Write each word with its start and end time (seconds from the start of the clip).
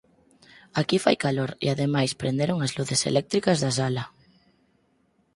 Aquí 0.79 0.97
fai 1.05 1.15
calor, 1.25 1.51
e 1.65 1.67
ademais 1.69 2.11
prenderon 2.21 2.57
as 2.65 2.71
luces 2.77 3.01
eléctricas 3.11 3.57
da 3.63 3.71
sala. 3.79 4.03